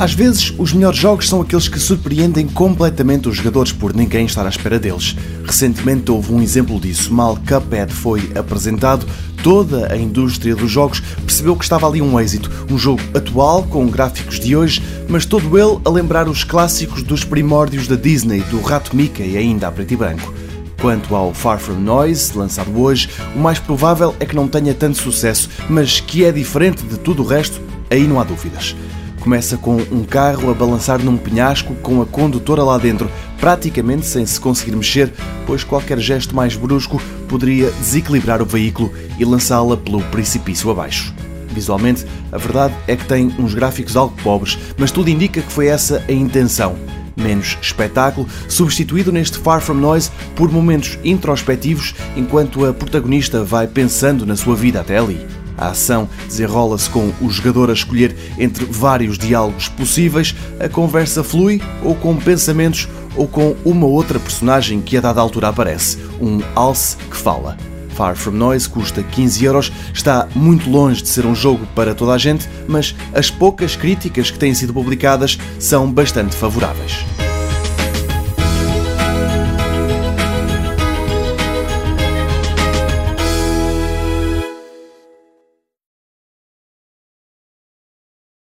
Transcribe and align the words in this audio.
Às 0.00 0.14
vezes, 0.14 0.54
os 0.56 0.72
melhores 0.72 0.96
jogos 0.96 1.28
são 1.28 1.40
aqueles 1.40 1.66
que 1.66 1.80
surpreendem 1.80 2.46
completamente 2.46 3.28
os 3.28 3.36
jogadores 3.36 3.72
por 3.72 3.92
ninguém 3.92 4.26
estar 4.26 4.46
à 4.46 4.48
espera 4.48 4.78
deles. 4.78 5.16
Recentemente 5.44 6.08
houve 6.12 6.32
um 6.32 6.40
exemplo 6.40 6.78
disso. 6.78 7.12
Mal 7.12 7.36
Cuphead 7.36 7.92
foi 7.92 8.30
apresentado, 8.36 9.04
toda 9.42 9.92
a 9.92 9.96
indústria 9.96 10.54
dos 10.54 10.70
jogos 10.70 11.00
percebeu 11.00 11.56
que 11.56 11.64
estava 11.64 11.88
ali 11.88 12.00
um 12.00 12.18
êxito. 12.18 12.48
Um 12.70 12.78
jogo 12.78 13.02
atual, 13.12 13.64
com 13.64 13.88
gráficos 13.88 14.38
de 14.38 14.54
hoje, 14.54 14.80
mas 15.08 15.26
todo 15.26 15.58
ele 15.58 15.80
a 15.84 15.90
lembrar 15.90 16.28
os 16.28 16.44
clássicos 16.44 17.02
dos 17.02 17.24
primórdios 17.24 17.88
da 17.88 17.96
Disney, 17.96 18.42
do 18.42 18.60
Rato 18.60 18.94
Mickey, 18.94 19.36
ainda 19.36 19.66
a 19.66 19.72
preto 19.72 19.94
e 19.94 19.96
branco. 19.96 20.32
Quanto 20.80 21.16
ao 21.16 21.34
Far 21.34 21.58
From 21.58 21.80
Noise, 21.80 22.38
lançado 22.38 22.80
hoje, 22.80 23.10
o 23.34 23.40
mais 23.40 23.58
provável 23.58 24.14
é 24.20 24.26
que 24.26 24.36
não 24.36 24.46
tenha 24.46 24.72
tanto 24.74 24.96
sucesso, 24.96 25.50
mas 25.68 25.98
que 25.98 26.24
é 26.24 26.30
diferente 26.30 26.84
de 26.84 26.96
tudo 27.00 27.24
o 27.24 27.26
resto, 27.26 27.60
aí 27.90 28.06
não 28.06 28.20
há 28.20 28.22
dúvidas. 28.22 28.76
Começa 29.20 29.56
com 29.56 29.76
um 29.90 30.04
carro 30.04 30.50
a 30.50 30.54
balançar 30.54 31.02
num 31.02 31.16
penhasco 31.16 31.74
com 31.76 32.00
a 32.00 32.06
condutora 32.06 32.62
lá 32.62 32.78
dentro, 32.78 33.10
praticamente 33.40 34.06
sem 34.06 34.24
se 34.24 34.40
conseguir 34.40 34.76
mexer, 34.76 35.12
pois 35.46 35.64
qualquer 35.64 35.98
gesto 35.98 36.34
mais 36.34 36.56
brusco 36.56 37.00
poderia 37.28 37.70
desequilibrar 37.72 38.40
o 38.40 38.46
veículo 38.46 38.92
e 39.18 39.24
lançá-la 39.24 39.76
pelo 39.76 40.02
precipício 40.04 40.70
abaixo. 40.70 41.14
Visualmente, 41.50 42.06
a 42.30 42.38
verdade 42.38 42.74
é 42.86 42.94
que 42.94 43.06
tem 43.06 43.34
uns 43.38 43.54
gráficos 43.54 43.96
algo 43.96 44.14
pobres, 44.22 44.58
mas 44.76 44.92
tudo 44.92 45.10
indica 45.10 45.42
que 45.42 45.52
foi 45.52 45.66
essa 45.66 46.04
a 46.08 46.12
intenção. 46.12 46.76
Menos 47.16 47.58
espetáculo, 47.60 48.28
substituído 48.48 49.10
neste 49.10 49.38
Far 49.38 49.60
From 49.60 49.74
Noise 49.74 50.10
por 50.36 50.52
momentos 50.52 50.96
introspectivos 51.02 51.94
enquanto 52.16 52.64
a 52.64 52.72
protagonista 52.72 53.42
vai 53.42 53.66
pensando 53.66 54.24
na 54.24 54.36
sua 54.36 54.54
vida 54.54 54.80
até 54.80 54.98
ali. 54.98 55.26
A 55.58 55.70
ação 55.70 56.08
desenrola-se 56.26 56.88
com 56.88 57.12
o 57.20 57.28
jogador 57.28 57.68
a 57.68 57.72
escolher 57.72 58.16
entre 58.38 58.64
vários 58.64 59.18
diálogos 59.18 59.68
possíveis, 59.68 60.34
a 60.60 60.68
conversa 60.68 61.24
flui 61.24 61.60
ou 61.82 61.96
com 61.96 62.16
pensamentos 62.16 62.88
ou 63.16 63.26
com 63.26 63.56
uma 63.64 63.86
outra 63.86 64.20
personagem 64.20 64.80
que 64.80 64.96
a 64.96 65.00
dada 65.00 65.20
altura 65.20 65.48
aparece, 65.48 65.98
um 66.20 66.40
alce 66.54 66.96
que 66.96 67.16
fala. 67.16 67.56
Far 67.98 68.14
From 68.14 68.34
Noise 68.34 68.68
custa 68.68 69.02
15 69.02 69.44
euros, 69.44 69.72
está 69.92 70.28
muito 70.32 70.70
longe 70.70 71.02
de 71.02 71.08
ser 71.08 71.26
um 71.26 71.34
jogo 71.34 71.66
para 71.74 71.96
toda 71.96 72.12
a 72.12 72.18
gente, 72.18 72.48
mas 72.68 72.94
as 73.12 73.28
poucas 73.28 73.74
críticas 73.74 74.30
que 74.30 74.38
têm 74.38 74.54
sido 74.54 74.72
publicadas 74.72 75.36
são 75.58 75.90
bastante 75.90 76.36
favoráveis. 76.36 77.04